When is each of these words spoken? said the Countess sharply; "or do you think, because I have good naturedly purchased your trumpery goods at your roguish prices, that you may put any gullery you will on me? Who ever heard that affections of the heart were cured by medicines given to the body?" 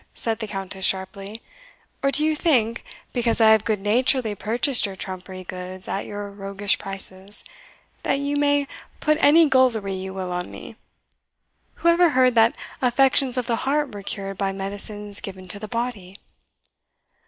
said 0.15 0.39
the 0.39 0.47
Countess 0.47 0.83
sharply; 0.83 1.43
"or 2.01 2.09
do 2.09 2.25
you 2.25 2.35
think, 2.35 2.83
because 3.13 3.39
I 3.39 3.51
have 3.51 3.63
good 3.63 3.79
naturedly 3.79 4.33
purchased 4.33 4.87
your 4.87 4.95
trumpery 4.95 5.43
goods 5.43 5.87
at 5.87 6.07
your 6.07 6.31
roguish 6.31 6.79
prices, 6.79 7.45
that 8.01 8.17
you 8.17 8.35
may 8.35 8.67
put 8.99 9.19
any 9.23 9.45
gullery 9.47 9.93
you 9.93 10.11
will 10.11 10.31
on 10.31 10.49
me? 10.49 10.75
Who 11.85 11.87
ever 11.87 12.09
heard 12.17 12.33
that 12.33 12.55
affections 12.81 13.37
of 13.37 13.45
the 13.45 13.57
heart 13.57 13.93
were 13.93 14.01
cured 14.01 14.39
by 14.39 14.51
medicines 14.51 15.21
given 15.21 15.47
to 15.49 15.59
the 15.59 15.67
body?" 15.67 16.17